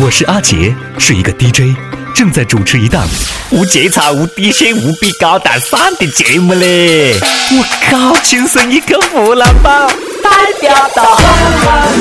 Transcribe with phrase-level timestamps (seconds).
[0.00, 1.76] 我是阿杰，是一个 DJ，
[2.14, 3.04] 正在主持一档
[3.50, 7.14] 无节操、无底线、无比高大上的节目嘞！
[7.50, 9.88] 我靠，亲生一个湖南宝，
[10.22, 11.18] 代表到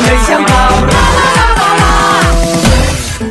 [0.03, 0.53] 没想到。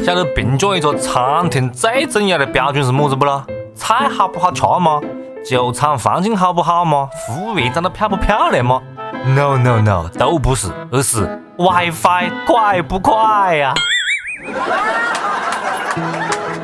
[0.04, 3.44] 晓得评价一个餐厅最重要的标准是么子不咯？
[3.76, 5.00] 菜好不好吃吗？
[5.48, 7.08] 酒厂环境好不好吗？
[7.24, 8.82] 服务员长得漂不漂亮吗
[9.26, 13.72] ？No No No，都不是，而是 WiFi 快不快呀？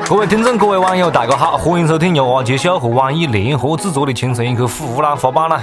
[0.07, 5.61] 各位听众，各位网友，大家好，欢迎收听由阿杰秀和网易联合制作的《青春一刻湖南话版》啦！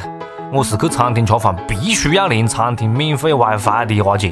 [0.53, 4.29] 我是去餐厅吃饭必须要连餐厅免费 WiFi 的阿杰。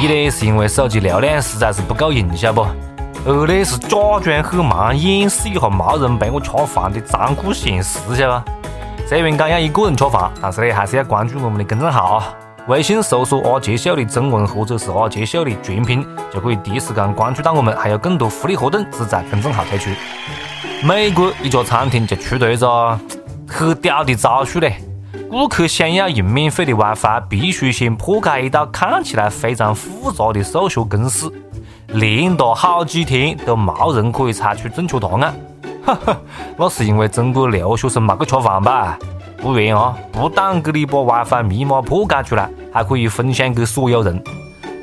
[0.00, 2.66] 一呢是因为手机流量实在是不够用，晓不？
[3.24, 8.42] 二呢是假装很忙，掩饰一下没人陪我吃饭的残酷现实，晓得？
[9.06, 12.24] 虽然讲要一个人吃饭，但是呢还是要关注我们的公众号。
[12.68, 19.90] 微信搜索“阿杰秀”的中文或者是“阿杰秀”的全拼，就可以第一时间关注到我们，还有更多福利活动只在公众号推出。
[20.84, 22.98] 美国一家餐厅就出了一个
[23.48, 24.76] 很屌的招数嘞，
[25.28, 31.28] 顾客想要用免费的 WiFi，必须先破解一道看起来非常复杂的数学公式，
[31.88, 35.34] 连打好几天都没人可以猜出正确答案。
[35.84, 36.16] 哈哈，
[36.56, 38.98] 那是因为中国留学生没去吃饭吧？
[39.38, 44.22] 不然啊，不但给你把 WiFi 密码破解出来，还可以分享给所有人。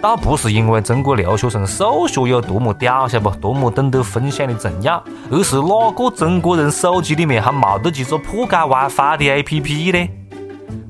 [0.01, 3.29] 倒不是因为中国留学生数学有多么屌，晓不？
[3.31, 10.09] 多么懂得分享的重要，而是哪个中国人手机里面还没得几个破解 WiFi 的 APP 呢？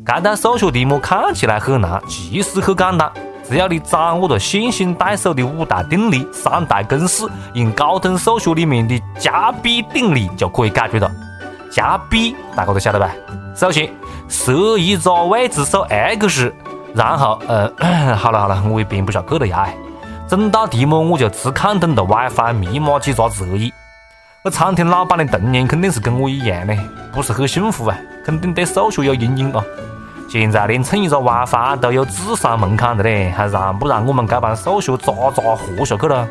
[0.05, 3.11] 这道数学题目看起来很难，其实很简单，
[3.49, 11.11] 只要你掌握了线性代数的五大定理、三大公式，用高等数学里面的加比定理就可以解决了。
[11.71, 13.09] 加比大家都晓得吧？
[13.55, 13.89] 首先
[14.27, 16.53] 设一个未知数 x，
[16.93, 17.67] 然后呃，
[18.15, 19.67] 好了好了，我也编不下去了呀。
[20.27, 23.73] 整道题目我就只看懂了 WiFi 密码几个字而已。
[24.43, 26.77] 那餐厅老板的童年肯定是跟我一样的，
[27.11, 29.63] 不是很幸福啊，肯定对数学有阴影啊。
[30.29, 36.27] 现在连蹭一个 WiFi 都有智商门槛的嘞，还让不让我们这帮数学渣渣活下去了？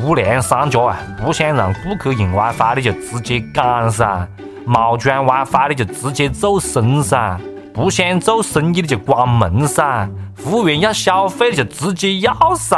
[0.00, 4.28] 无良商家啊，不想让顾客用 WiFi 的就直接赶噻。
[4.64, 7.36] 没装 WiFi 的就直接走神噻，
[7.74, 12.76] 不想做生意的就关门噻，服务员要消费的就直接要噻。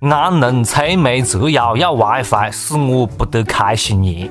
[0.00, 4.30] 安能摧眉折腰要 WiFi，使我不得开心耶！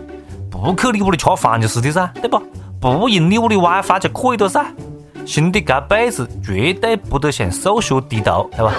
[0.50, 2.42] 不去你屋里吃饭就是的噻，对不？
[2.80, 4.66] 不用你屋里 WiFi 就可以了噻。
[5.26, 8.74] 兄弟，这辈子绝对不得向数学低头，对吧？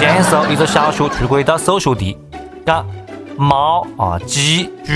[0.00, 2.16] 江苏一个小学出过一道数学题，
[2.64, 2.86] 讲
[3.36, 4.92] 猫啊、鸡、猪。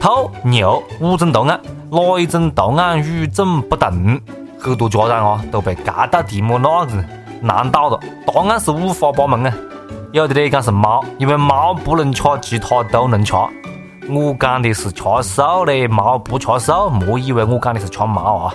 [0.00, 1.60] 兔、牛五种图案，
[1.90, 4.20] 哪一种图案与众不同？
[4.60, 6.92] 很多家长啊都被这道题目那个
[7.40, 7.98] 难倒了。
[8.24, 9.52] 答案是五花八门啊！
[10.12, 13.34] 有的呢讲是猫，因为猫不能吃，其他都能吃。
[14.08, 18.54] 我讲的是吃素嘞，猫不吃素，莫以为我讲的是吃猫啊！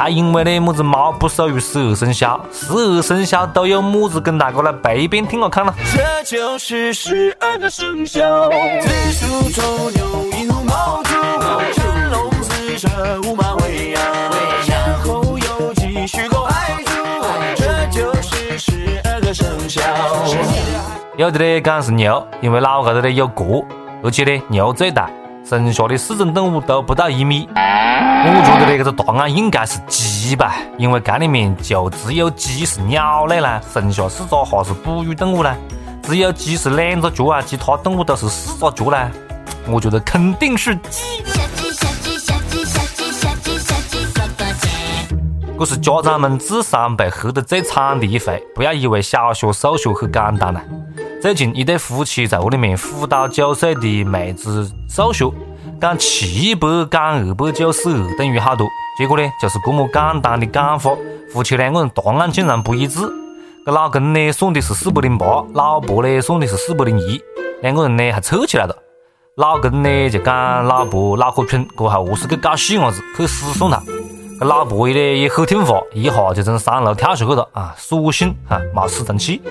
[0.00, 4.18] 还因为呢么子猫不属于十二生肖，十二生肖都有么子？
[4.18, 5.74] 跟大哥来背一遍听我看了。
[5.94, 8.48] 这就是十二个生肖。
[8.80, 10.24] 子鼠丑牛。
[10.38, 11.10] 寅虎、卯兔、
[11.74, 12.88] 辰龙、巳蛇、
[13.26, 14.02] 午马、未羊、
[14.62, 14.74] 申
[15.04, 16.92] 猴、酉鸡、戌狗、亥猪。
[17.56, 19.82] 这就是十二个生肖
[21.18, 23.62] 有的呢讲是牛，因为脑壳头呢有角，
[24.02, 25.10] 而且呢牛最大，
[25.50, 27.48] 剩下的四种动物都不到一米。
[27.56, 35.56] 我觉得这个答案应该是鸡吧，因为这里面就只有鸡是鸟类啦，剩下四个哈是哺乳动物啦，
[36.04, 39.10] 只有鸡是两个脚啊，其他动物都是四个脚啦。
[39.66, 41.24] 我觉得肯定是鸡。
[45.58, 50.62] 这是家长们智商被黑得最惨的一回，不要以为小学数学很简单啦。
[51.20, 55.30] 最近一对夫妻在屋里面辅导九岁的妹子数学，
[55.78, 58.66] 讲七百减二百九十二等于好多，
[58.96, 60.90] 结果呢就是这么简单的讲法，
[61.30, 63.00] 夫妻两个人答案竟然不一致。
[63.66, 67.20] 这老公呢算的是四百零八，老婆呢算的是四百零一，
[67.60, 68.74] 两个人呢还凑起来了。
[69.36, 73.82] 老公呢就讲老婆脑壳蠢，这还何是去搞细伢子，去死算他。
[74.38, 77.74] 这老婆呢也很听话，一下就从三楼跳下去了啊！
[77.76, 79.42] 所幸啊没死成气。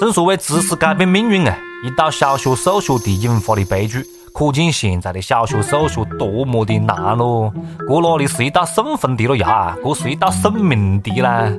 [0.00, 1.58] 正所谓知识改变命运啊！
[1.82, 7.52] 一道小学数学题引发的悲剧，可见现在的小学数学多么的难咯！
[7.80, 9.76] 这哪里是一道送分题了呀？
[9.84, 11.50] 这是一道送命题啦！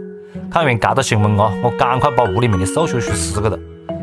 [0.49, 3.59] 看完这个新闻啊，我赶快把屋里面的数学书撕了。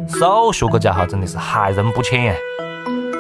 [0.06, 2.35] 数学这家伙真的是害人不浅呀！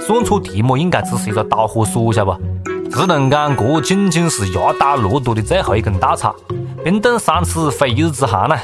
[0.06, 2.90] 算错题目应该只是一个导火索，晓得不？
[2.90, 6.36] 只能讲这仅仅是压倒骆驼的最后一根稻草，
[6.84, 8.58] 冰冻三尺非一日之寒呐！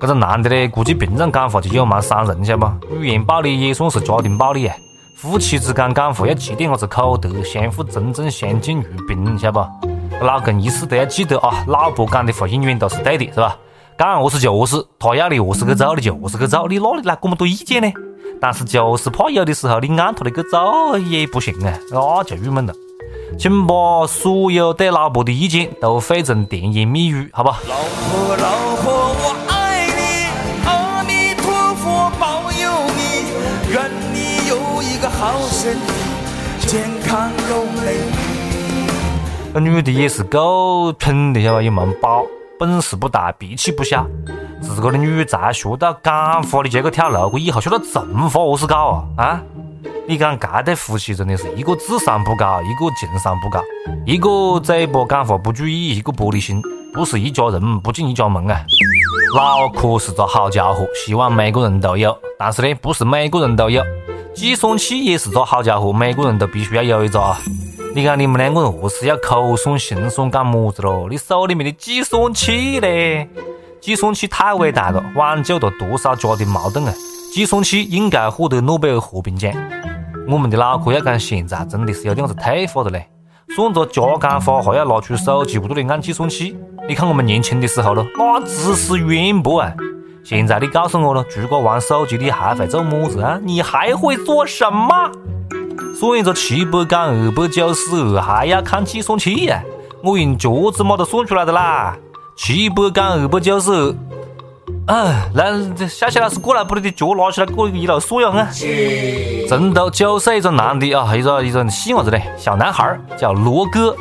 [0.00, 2.94] 这个男的呢，估计平常讲话就有蛮伤人，晓得不？
[2.96, 4.74] 语言暴力也算是家庭暴力啊。
[5.16, 10.24] 夫妻之间讲话要记点伢子口德，相互尊重，相敬如宾，晓得不？
[10.24, 13.56] 老公一次都要记得啊，老婆讲的话永远都是对的，是吧？
[13.98, 17.92] 讲何是就是，他要你何是去做，你就是去做，你哪里来这么多意见呢？
[18.40, 22.72] 但是就是怕有的时候你按他的去做也不行啊，那就郁闷了。
[23.36, 27.58] 请把所有对老婆的意见都汇成甜言蜜语，好吧？
[27.68, 28.97] 老婆，老婆，
[35.68, 38.88] 身体，健康又美丽。
[39.52, 41.62] 这女的也是够蠢的，晓得吧？
[41.62, 42.24] 也蛮宝，
[42.58, 44.06] 本事不大，脾气不小。
[44.62, 49.22] 自个的女才学到感化的，结果跳楼，以后学到重话，何是搞啊？
[49.22, 49.42] 啊？
[50.06, 53.60] 你讲这对夫妻真的是一个智商不高，一个情商不高，
[54.06, 56.62] 一个嘴巴讲话不注意，一个玻璃心，
[56.94, 58.64] 不是一家人不进一家门啊！
[59.36, 63.84] 脑壳是个好家伙，希望每个人都有，但是呢，不是每个人都有。
[64.38, 67.40] 计算器也是个好家伙，每个人都必须要有一个啊！
[67.92, 71.08] 你看你们两个人何是要口算心算干么子咯？
[71.10, 73.26] 你手里面的计算器呢？
[73.80, 76.94] 计算器太伟大了，挽救了多少家庭矛盾啊！
[77.34, 79.52] 计算器应该获得诺贝尔和平奖。
[80.28, 83.08] 我们的脑壳要讲现在真的是有点子退化了嘞，
[83.56, 86.56] 算个加减法还要拿出手机不断的按计算器。
[86.88, 89.74] 你看我们年轻的时候咯，那知识渊博啊！
[90.28, 93.40] 现在你告诉我了，除了玩手机，你还会做么子啊？
[93.42, 95.10] 你还会做什么？
[95.98, 99.62] 算一个七百减二百九十二还要看计算器呀？
[100.02, 101.96] 我用脚趾拇都算出来的啦，
[102.36, 103.94] 七百减二百九十二。
[104.86, 105.50] 啊，来，
[105.88, 108.42] 小谢老师过来，把你的脚拿起来，过一路算呀！
[108.42, 108.48] 啊！
[109.48, 113.96] 成都九岁一个男的啊，一个一个细伢子嘞，小男孩叫罗哥，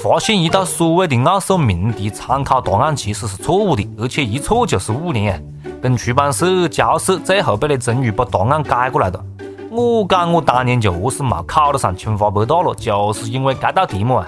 [0.00, 5.40] 发现一道所谓的奥数命题参考答案其实是错误的，而且一错就是五年啊！
[5.82, 9.24] 跟出版社交涉，最后被你终于把答案改过来了。
[9.70, 14.26] 我讲我当年就何是没考得上清华北大了，就是因为这道题目啊，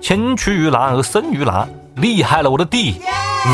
[0.00, 3.00] 青出于蓝而胜于蓝，厉害了我的弟！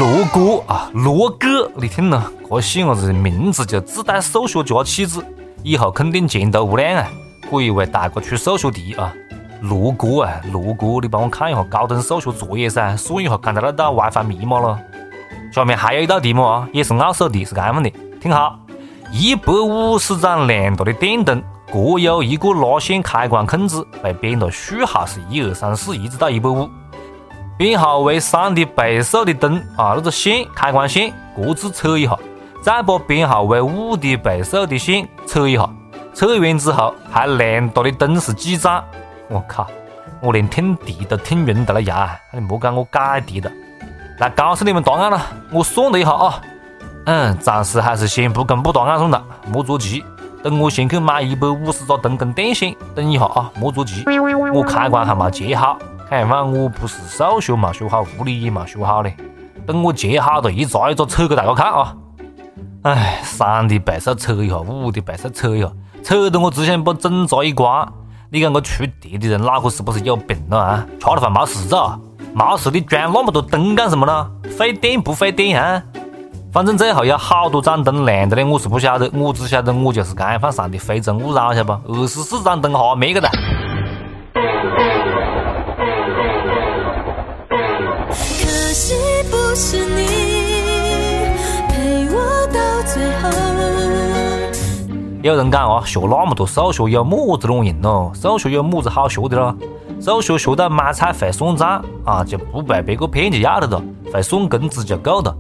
[0.01, 5.21] 罗哥啊，罗哥，你听了，这细伢子的名字就自带数学家气质，
[5.63, 7.09] 以后肯定前途无量啊！
[7.51, 9.13] 可以为大哥出数学题啊！
[9.61, 14.79] 罗哥啊，罗哥，你帮我看一下高等数学作业噻，算一下刚才那道 WiFi 密码咯。
[15.53, 18.59] 下面还有一道题目啊，也是奥数题，是这样的，听好：
[19.11, 21.43] 一百五十盏亮大的电灯，
[21.73, 26.69] 各有一个拉线开关控制，被编了序号是一二三四，一直到一百五。
[27.57, 32.19] 编号为三的倍数的灯啊，那个线开关线各自测一下，
[32.63, 35.67] 再把编号为五的倍数的线测一下，
[36.13, 38.85] 测完之后还亮大的灯是几盏？
[39.29, 39.67] 我靠，
[40.21, 43.51] 我连听题都听晕得了牙，你莫讲我改题了。
[44.19, 45.21] 来告诉你们答案了，
[45.53, 46.41] 我算了一下啊，
[47.07, 50.05] 嗯，暂时还是先不公布答案算了，莫着急，
[50.43, 54.05] 等我先去买一百五十个灯跟电线，等一下啊，莫着急，
[54.55, 55.77] 我开关还没接好。
[56.09, 59.17] 看样话我不是数学没学好，物理也没学好嘞。
[59.67, 61.97] 等我接好了，一查一查测给大家看啊！
[62.83, 65.69] 哎，三的倍数扯一下，五的倍数扯一下，
[66.05, 67.87] 扯得我只想把整闸一关。
[68.37, 70.87] 你讲我出题的人脑壳是不是有病了啊？
[71.01, 71.99] 吃了饭没事做，
[72.35, 74.31] 没事你装那么多灯干什么呢？
[74.51, 75.83] 费电不费电啊？
[76.53, 81.95] 反正最后有好多盏灯亮的嘞，我是不晓得，我只晓得我就是干饭上的非诚勿扰，晓得不？
[81.95, 83.31] 二十四盏灯哈灭个的。
[88.79, 89.86] 是你陪
[95.27, 98.13] 有人讲啊，学那么多数学有么子卵用咯？
[98.15, 99.57] 数学有么子好学的咯？
[100.01, 105.37] 数学学到买菜会算账啊，就不被别个骗就要了的，会算工资就够了。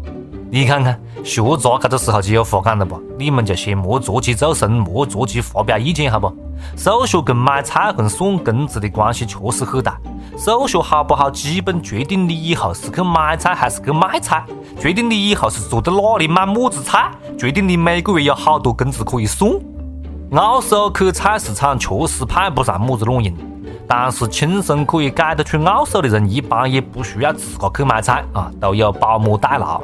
[0.50, 2.98] 你看看，学渣这个时候就有话讲了吧？
[3.16, 6.32] 你们就先莫着急做声，莫着急发表意见，好不？
[6.76, 9.96] 数学跟买菜跟算工资的关系确实很大。
[10.36, 14.44] 数学好不好，基本决定你以后是去买菜还是去卖菜，
[14.80, 19.48] 决定你以后是坐在哪里买么子菜，决定你每个月有好多工资可以算。
[20.32, 23.32] 奥数去菜市场确实派不上么子卵用，
[23.86, 29.80] 但是轻松可以改得出奥数的人，一般也不需要自个去买菜啊，都有保姆代劳。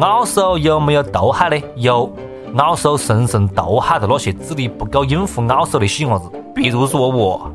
[0.00, 1.56] 奥数有没有毒害呢？
[1.76, 2.12] 有。
[2.56, 7.50] 奥数深深毒害了那些智力不够应付奥数的细伢子，比如说我。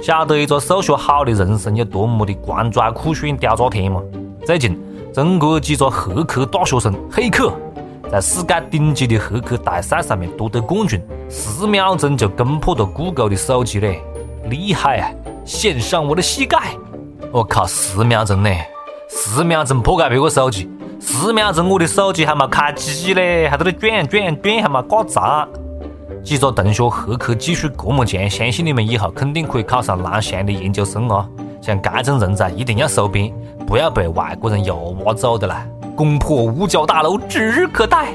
[0.00, 4.00] 晓得一个数学好的人生有多么的狂拽酷炫屌炸天吗？
[4.46, 4.80] 最近，
[5.12, 7.52] 中国几个黑客大学生黑客
[8.10, 10.98] 在世界顶级的黑客大赛上面夺得冠军，
[11.28, 14.00] 十秒钟就攻破了谷歌的手机嘞，
[14.48, 15.10] 厉害啊！
[15.44, 16.74] 献上我的膝盖！
[17.30, 18.50] 我靠，十秒钟呢，
[19.10, 25.46] 十秒钟破开别个手机，十秒钟我的手机还没开机嘞，还在那转转转，还没挂闸。
[26.24, 31.28] 几个同学黑客技术这么强，相信你们以后肯定可以考上蓝翔的研究生哦。
[31.60, 33.30] 像这种人才一定要收编，
[33.66, 34.74] 不要被外国人又
[35.04, 35.66] 挖走的啦！
[35.98, 38.10] 攻破五角大楼指日可待。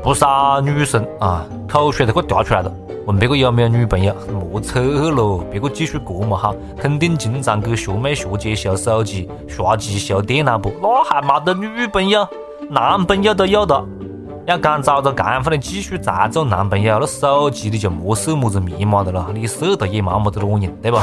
[0.00, 2.72] 不少女生啊，口水都快掉出来了。
[3.04, 4.14] 问别个有没有女朋友？
[4.32, 5.44] 莫扯喽！
[5.50, 10.72] 别个技术这么好，肯定经常给学妹学姐修手机、刷机、修电脑不？
[10.80, 12.24] 那还没得女朋友？
[12.70, 13.84] 男朋友都有的。
[14.46, 21.02] 要刚找着这样的技术才做男朋友，那手机里就莫设么子密码的了，你设了也没么子卵用，对吧？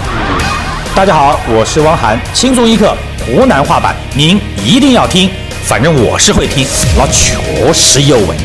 [0.96, 2.96] 大家好，我是汪涵，轻松一刻
[3.26, 5.30] 湖南话版，您一定要听，
[5.64, 6.66] 反正我是会听，
[6.98, 8.36] 那确实有味。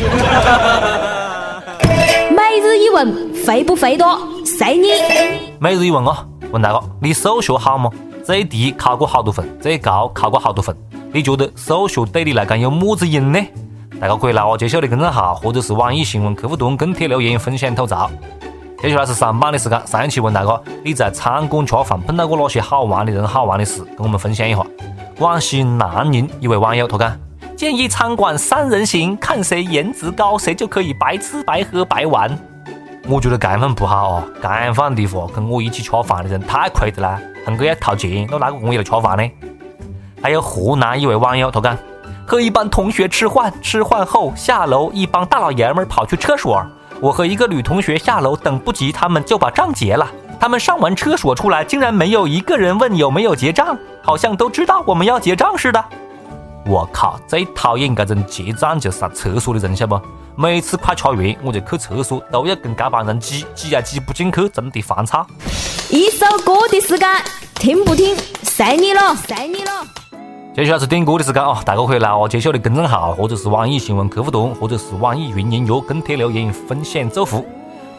[2.30, 4.18] 每日一问，肥不肥多？
[4.44, 4.88] 随你。
[5.58, 7.90] 每日一问啊，问大哥，你数学好吗？
[8.24, 9.44] 最低考过好多分？
[9.60, 10.76] 最高考过好多分？
[11.12, 13.40] 你觉得数学对你来讲有么子用呢？
[14.00, 18.10] 大家可以来我杰秀的公众号或者是网易新闻客户端跟帖留言分享吐槽。
[18.86, 24.64] 接下来是上班的时间，上一期问大家你在餐馆吃饭碰到过哪些好玩的人、好玩的事，跟我们分享一下。
[25.18, 27.18] 广西南宁一位网友他讲，
[27.56, 32.30] 建议餐馆三人行，看谁颜值高，谁就可以白吃白喝白玩。
[33.08, 37.64] 我觉得这样不好啊，这样的话跟我一起吃饭的人太亏的啦，还个。
[37.64, 38.60] 要掏钱，那哪个。
[38.60, 39.28] 跟我一起吃饭呢？
[40.22, 41.76] 还有河南一位网友他讲。
[42.24, 46.64] 和一帮同学吃饭，吃饭后下楼，一帮大老爷们跑去厕所。
[47.00, 50.10] 我和一个女同学下楼，等不及，他们就把账结了。
[50.38, 55.84] 他们上完厕所出来，竟然没有一个人问有没有结账，好像都知道我们要结账似的。
[56.66, 60.00] 我靠，最讨厌这种结账就上厕所的人，晓不？
[60.34, 65.26] 每次快吃完，我就去厕所，都要跟这帮人挤，挤呀挤不进去，真的烦躁。
[65.90, 67.08] 一首歌的时间，
[67.54, 70.05] 听不听，随你了，随你了。
[70.56, 71.60] 接下来是点歌的时间啊！
[71.66, 77.44] 大家可以来我揭晓的公众号，或者是网易新闻客户端，或者是网易云音乐跟帖留言分享祝福。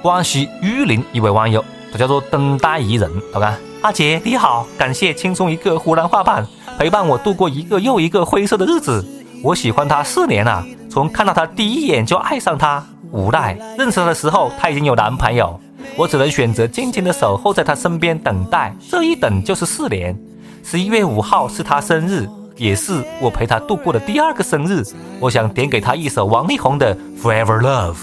[0.01, 6.47] 广西玉林一位网友，他叫做等待一人，他讲：阿杰你好，感谢轻松一个湖南话版
[6.79, 9.05] 陪伴我度过一个又一个灰色的日子。
[9.43, 15.59] 我喜欢他四年了，从看到他第一眼就爱上他，无奈认识他的时候他已经有男朋友，
[15.95, 20.17] 我只能选择静静的守候在他身边等待，这一等就是四年。
[20.63, 22.27] 十一月五号是他生日。
[22.57, 24.83] 也是我陪他度过的第二个生日，
[25.19, 27.93] 我想点给他一首王力宏的《Forever Love》，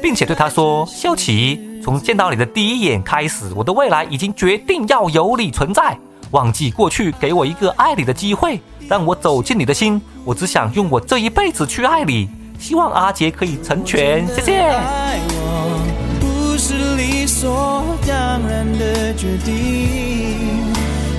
[0.00, 5.98] 并且对他说：“秀琪，从见到你的第一眼开始，我的未来已经决定要有你存在。
[6.30, 10.00] 忘记过去，给我一个爱你的机会，让我走进你的心。
[10.24, 12.28] 我只想用我这一辈子去爱你。
[12.58, 14.80] 希望阿杰可以成全。”谢谢。
[16.62, 20.59] 是理所当然的决定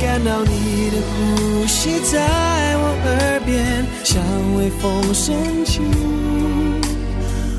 [0.02, 2.18] 感到你的呼吸在
[2.76, 4.20] 我耳边，像
[4.56, 5.84] 微风深情，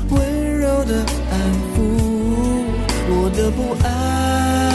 [0.09, 1.39] 温柔的安
[1.71, 1.77] 抚
[3.07, 4.72] 我的不安。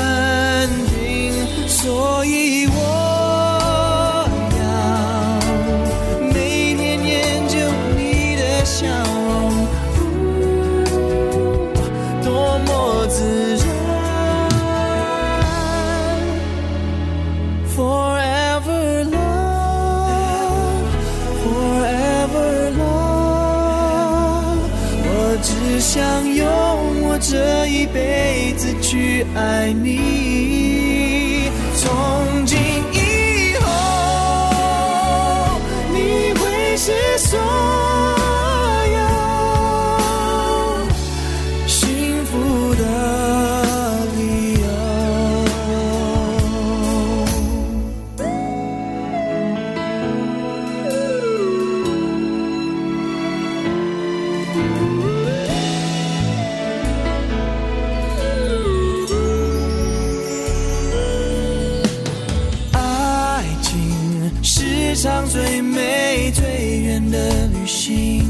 [64.98, 68.26] 上最美最远的旅行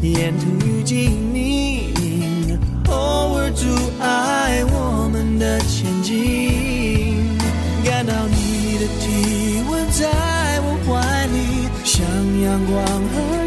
[0.00, 0.98] 沿途遇见
[1.32, 1.94] 你，
[2.88, 3.64] 偶尔阻
[4.00, 7.38] 碍我们的前进。
[7.84, 10.08] 感到你的体温在
[10.64, 10.90] 我怀
[11.26, 12.04] 里，像
[12.42, 13.41] 阳光和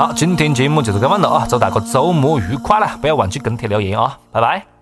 [0.00, 1.46] 好，今天节目就是这样了啊！
[1.46, 4.16] 祝大家周末愉快啦，不要忘记跟帖留言啊！
[4.32, 4.79] 拜拜。